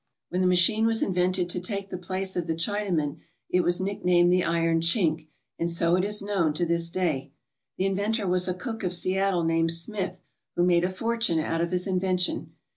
When 0.29 0.41
the 0.41 0.47
machine 0.47 0.87
was 0.87 1.03
invented 1.03 1.47
to 1.51 1.59
take 1.59 1.91
the 1.91 1.95
place 1.99 2.35
of 2.35 2.47
the 2.47 2.55
Chinaman 2.55 3.19
it 3.51 3.61
was 3.61 3.79
nicknamed 3.79 4.31
the 4.31 4.43
"iron 4.43 4.79
chink/' 4.81 5.27
and 5.59 5.69
so 5.69 5.95
it 5.95 6.03
is 6.03 6.23
known 6.23 6.55
to 6.55 6.65
this 6.65 6.89
day. 6.89 7.29
The 7.77 7.85
inventor 7.85 8.25
was 8.27 8.47
a 8.47 8.55
cook 8.55 8.81
of 8.83 8.95
Seattle 8.95 9.43
named 9.43 9.73
Smith, 9.73 10.23
who 10.55 10.63
made 10.63 10.83
a 10.83 10.89
fortune 10.89 11.37
out 11.37 11.61
of 11.61 11.69
his 11.69 11.85
invention. 11.85 12.53